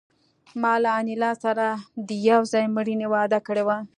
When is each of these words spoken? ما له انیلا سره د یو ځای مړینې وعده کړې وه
ما 0.61 0.73
له 0.83 0.91
انیلا 0.99 1.31
سره 1.43 1.65
د 2.07 2.09
یو 2.29 2.41
ځای 2.51 2.65
مړینې 2.75 3.07
وعده 3.13 3.39
کړې 3.47 3.63
وه 3.67 3.77